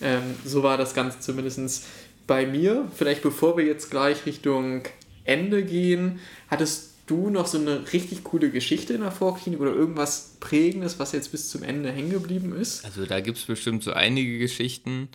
[0.00, 1.86] Ähm, so war das Ganze zumindest
[2.26, 2.86] bei mir.
[2.94, 4.82] Vielleicht bevor wir jetzt gleich Richtung
[5.24, 10.36] Ende gehen, hattest du noch so eine richtig coole Geschichte in der Vorklinik oder irgendwas
[10.40, 12.84] Prägendes, was jetzt bis zum Ende hängen geblieben ist?
[12.84, 15.08] Also da gibt es bestimmt so einige Geschichten,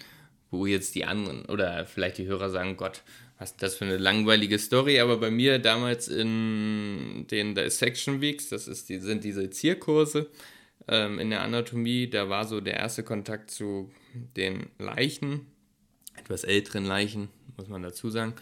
[0.52, 3.02] wo jetzt die anderen oder vielleicht die Hörer sagen, Gott,
[3.40, 8.50] was ist das für eine langweilige Story, aber bei mir damals in den Dissection Weeks,
[8.50, 10.30] das ist die, sind diese Zierkurse
[10.88, 13.92] ähm, in der Anatomie, da war so der erste Kontakt zu
[14.38, 15.48] den Leichen,
[16.16, 18.34] etwas älteren Leichen, muss man dazu sagen.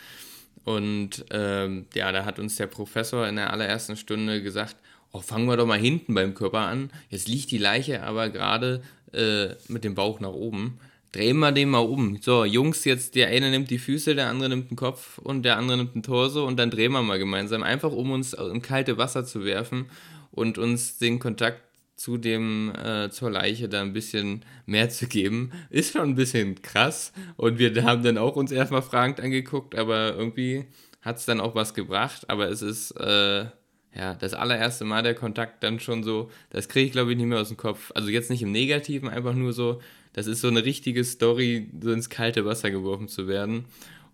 [0.63, 4.75] Und ähm, ja, da hat uns der Professor in der allerersten Stunde gesagt,
[5.11, 6.91] oh, fangen wir doch mal hinten beim Körper an.
[7.09, 8.83] Jetzt liegt die Leiche aber gerade
[9.13, 10.79] äh, mit dem Bauch nach oben
[11.11, 12.17] drehen wir den mal um.
[12.21, 15.57] So, Jungs, jetzt der eine nimmt die Füße, der andere nimmt den Kopf und der
[15.57, 17.63] andere nimmt den Torso und dann drehen wir mal gemeinsam.
[17.63, 19.89] Einfach um uns in kalte Wasser zu werfen
[20.31, 21.61] und uns den Kontakt
[22.01, 25.51] zu dem, äh, zur Leiche da ein bisschen mehr zu geben.
[25.69, 27.13] Ist schon ein bisschen krass.
[27.37, 30.65] Und wir haben dann auch uns erstmal fragend angeguckt, aber irgendwie
[31.01, 32.27] hat es dann auch was gebracht.
[32.27, 33.45] Aber es ist, äh,
[33.93, 37.27] ja, das allererste Mal der Kontakt dann schon so, das kriege ich glaube ich nicht
[37.27, 37.91] mehr aus dem Kopf.
[37.93, 39.79] Also jetzt nicht im Negativen, einfach nur so,
[40.13, 43.65] das ist so eine richtige Story, so ins kalte Wasser geworfen zu werden.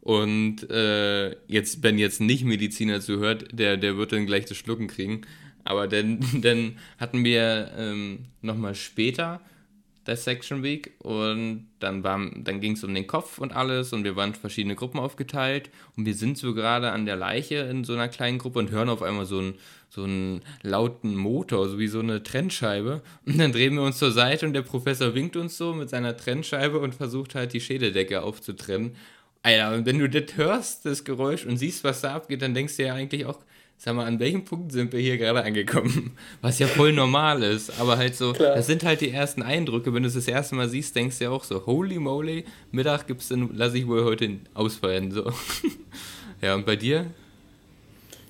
[0.02, 4.88] Und äh, jetzt, wenn jetzt nicht Mediziner zuhört, der, der wird dann gleich das Schlucken
[4.88, 5.22] kriegen.
[5.68, 9.42] Aber dann, dann hatten wir ähm, nochmal später
[10.08, 14.30] Dissection Week und dann, dann ging es um den Kopf und alles und wir waren
[14.30, 18.08] in verschiedene Gruppen aufgeteilt und wir sind so gerade an der Leiche in so einer
[18.08, 19.56] kleinen Gruppe und hören auf einmal so einen,
[19.90, 24.12] so einen lauten Motor, so wie so eine Trennscheibe und dann drehen wir uns zur
[24.12, 28.24] Seite und der Professor winkt uns so mit seiner Trennscheibe und versucht halt die Schädeldecke
[28.24, 28.96] aufzutrennen.
[29.44, 32.78] Alter, und wenn du das hörst, das Geräusch und siehst, was da abgeht, dann denkst
[32.78, 33.40] du ja eigentlich auch,
[33.78, 36.12] sag mal, an welchem Punkt sind wir hier gerade angekommen?
[36.42, 38.56] Was ja voll normal ist, aber halt so, Klar.
[38.56, 39.94] das sind halt die ersten Eindrücke.
[39.94, 43.08] Wenn du es das erste Mal siehst, denkst du ja auch so, holy moly, Mittag
[43.08, 45.32] gibt's dann, lasse ich wohl heute ausfallen, so.
[46.42, 47.06] ja, und bei dir?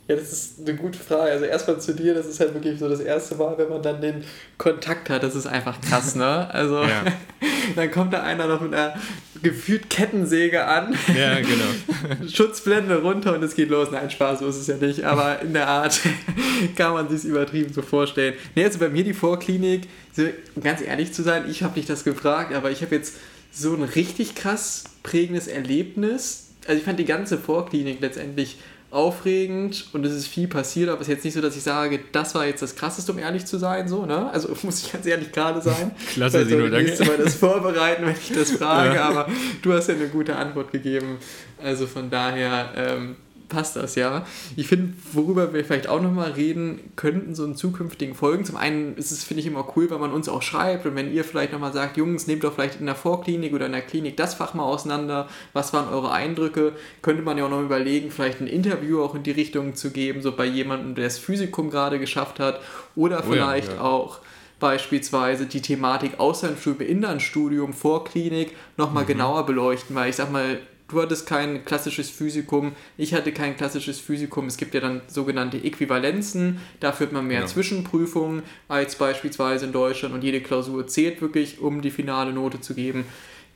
[0.07, 1.31] Ja, das ist eine gute Frage.
[1.31, 3.99] Also erstmal zu dir, das ist halt wirklich so das erste Mal, wenn man dann
[3.99, 4.23] den
[4.57, 6.49] Kontakt hat, das ist einfach krass, ne?
[6.49, 7.03] Also ja.
[7.75, 8.95] dann kommt da einer noch mit einer
[9.43, 10.95] gefühlt Kettensäge an.
[11.13, 12.25] Ja, genau.
[12.31, 13.89] Schutzblende runter und es geht los.
[13.91, 15.99] Nein, Spaß, so ist es ja nicht, aber in der Art
[16.77, 18.35] kann man sich übertrieben so vorstellen.
[18.55, 20.23] Ne, also bei mir die Vorklinik, so,
[20.63, 23.15] ganz ehrlich zu sein, ich habe dich das gefragt, aber ich habe jetzt
[23.51, 26.45] so ein richtig krass prägendes Erlebnis.
[26.65, 28.57] Also ich fand die ganze Vorklinik letztendlich
[28.89, 31.99] aufregend und es ist viel passiert, aber es ist jetzt nicht so, dass ich sage,
[32.13, 34.29] das war jetzt das Krasseste, um ehrlich zu sein, so, ne?
[34.31, 35.91] Also muss ich ganz ehrlich gerade sein.
[36.13, 37.03] Klasse, Sino, danke.
[37.05, 39.09] mal das vorbereiten, wenn ich das frage, ja.
[39.09, 39.27] aber
[39.61, 41.17] du hast ja eine gute Antwort gegeben.
[41.61, 43.15] Also von daher, ähm,
[43.49, 44.25] passt das ja.
[44.55, 48.45] Ich finde, worüber wir vielleicht auch nochmal reden könnten, so in zukünftigen Folgen.
[48.45, 51.13] Zum einen ist es, finde ich, immer cool, wenn man uns auch schreibt und wenn
[51.13, 54.17] ihr vielleicht nochmal sagt, Jungs, nehmt doch vielleicht in der Vorklinik oder in der Klinik
[54.17, 55.27] das Fach mal auseinander.
[55.53, 56.73] Was waren eure Eindrücke?
[57.01, 60.21] Könnte man ja auch noch überlegen, vielleicht ein Interview auch in die Richtung zu geben,
[60.21, 62.61] so bei jemandem, der das Physikum gerade geschafft hat
[62.95, 63.81] oder oh vielleicht ja, ja.
[63.81, 64.19] auch
[64.59, 69.07] beispielsweise die Thematik Auslandsstudium, Inlandstudium, Vorklinik nochmal mhm.
[69.07, 73.99] genauer beleuchten, weil ich sag mal, du hattest kein klassisches Physikum, ich hatte kein klassisches
[73.99, 74.47] Physikum.
[74.47, 77.45] Es gibt ja dann sogenannte Äquivalenzen, da führt man mehr ja.
[77.45, 82.73] Zwischenprüfungen als beispielsweise in Deutschland und jede Klausur zählt wirklich, um die finale Note zu
[82.73, 83.05] geben.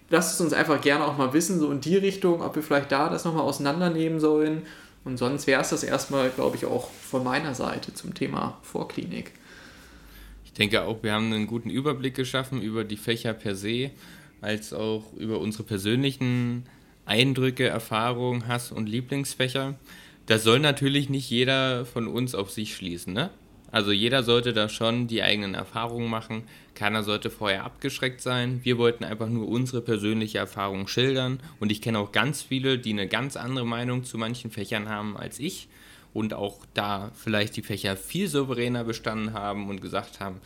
[0.09, 2.91] Lasst es uns einfach gerne auch mal wissen, so in die Richtung, ob wir vielleicht
[2.91, 4.63] da das nochmal auseinandernehmen sollen.
[5.05, 9.31] Und sonst wäre es das erstmal, glaube ich, auch von meiner Seite zum Thema Vorklinik.
[10.43, 13.91] Ich denke auch, wir haben einen guten Überblick geschaffen über die Fächer per se,
[14.41, 16.65] als auch über unsere persönlichen
[17.05, 19.75] Eindrücke, Erfahrungen, Hass und Lieblingsfächer.
[20.25, 23.31] Das soll natürlich nicht jeder von uns auf sich schließen, ne?
[23.71, 26.43] Also jeder sollte da schon die eigenen Erfahrungen machen.
[26.75, 28.59] Keiner sollte vorher abgeschreckt sein.
[28.63, 31.39] Wir wollten einfach nur unsere persönliche Erfahrung schildern.
[31.61, 35.15] Und ich kenne auch ganz viele, die eine ganz andere Meinung zu manchen Fächern haben
[35.15, 35.69] als ich.
[36.13, 40.41] Und auch da vielleicht die Fächer viel souveräner bestanden haben und gesagt haben,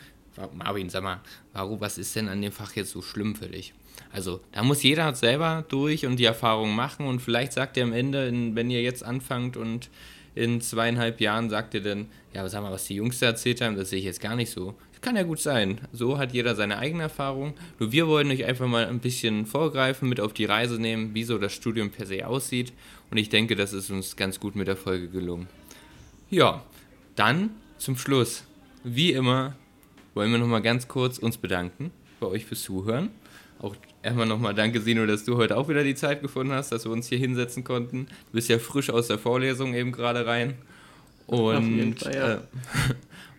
[0.54, 1.20] Marvin, sag mal,
[1.52, 3.74] warum, was ist denn an dem Fach jetzt so schlimm für dich?
[4.12, 7.92] Also da muss jeder selber durch und die Erfahrung machen und vielleicht sagt er am
[7.92, 9.90] Ende, wenn ihr jetzt anfangt und
[10.34, 13.76] in zweieinhalb Jahren sagt ihr dann, ja, sag mal, was die Jungs da erzählt haben,
[13.76, 14.74] das sehe ich jetzt gar nicht so.
[14.92, 15.80] Das kann ja gut sein.
[15.92, 17.54] So hat jeder seine eigene Erfahrung.
[17.78, 21.24] Nur wir wollen euch einfach mal ein bisschen vorgreifen, mit auf die Reise nehmen, wie
[21.24, 22.72] so das Studium per se aussieht.
[23.10, 25.48] Und ich denke, das ist uns ganz gut mit der Folge gelungen.
[26.28, 26.62] Ja,
[27.14, 28.44] dann zum Schluss.
[28.84, 29.56] Wie immer
[30.14, 33.10] wollen wir nochmal ganz kurz uns bedanken bei euch fürs Zuhören
[33.60, 36.84] auch erstmal nochmal danke, Sino, dass du heute auch wieder die Zeit gefunden hast, dass
[36.84, 38.06] wir uns hier hinsetzen konnten.
[38.06, 40.54] Du bist ja frisch aus der Vorlesung eben gerade rein.
[41.26, 42.34] Und, Fall, ja.
[42.34, 42.38] Äh,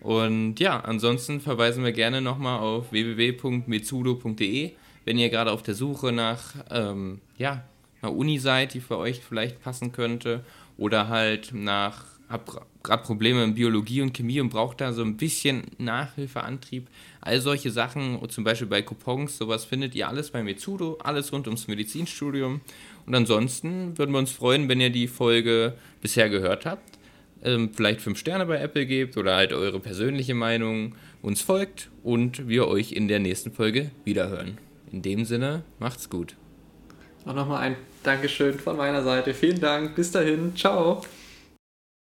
[0.00, 4.72] und ja, ansonsten verweisen wir gerne nochmal auf www.metsudo.de,
[5.04, 7.64] wenn ihr gerade auf der Suche nach ähm, ja,
[8.02, 10.44] einer Uni seid, die für euch vielleicht passen könnte,
[10.76, 15.16] oder halt nach habe gerade Probleme in Biologie und Chemie und brauche da so ein
[15.16, 16.88] bisschen Nachhilfeantrieb.
[17.20, 21.46] All solche Sachen, zum Beispiel bei Coupons, sowas findet ihr alles bei Metsudo, alles rund
[21.46, 22.60] ums Medizinstudium.
[23.06, 26.98] Und ansonsten würden wir uns freuen, wenn ihr die Folge bisher gehört habt.
[27.44, 32.48] Ähm, vielleicht fünf Sterne bei Apple gebt oder halt eure persönliche Meinung uns folgt und
[32.48, 34.58] wir euch in der nächsten Folge wiederhören.
[34.90, 36.34] In dem Sinne, macht's gut.
[37.24, 39.34] Auch nochmal ein Dankeschön von meiner Seite.
[39.34, 39.94] Vielen Dank.
[39.94, 40.56] Bis dahin.
[40.56, 41.02] Ciao.